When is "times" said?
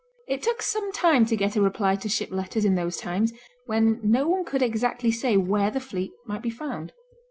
2.97-3.33